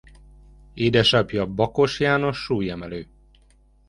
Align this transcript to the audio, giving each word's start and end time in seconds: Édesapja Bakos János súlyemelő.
Édesapja 0.73 1.45
Bakos 1.45 1.99
János 1.99 2.37
súlyemelő. 2.37 3.07